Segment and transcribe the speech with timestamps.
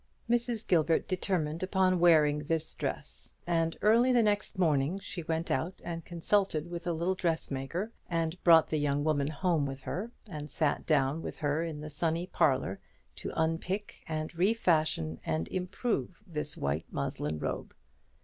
[0.27, 0.65] Mrs.
[0.65, 6.03] Gilbert determined upon wearing this dress; and early the next morning she went out and
[6.03, 10.87] consulted with a little dressmaker, and brought the young woman home with her, and sat
[10.87, 12.79] down with her in the sunny parlour
[13.17, 17.71] to unpick and refashion and improve this white muslin robe.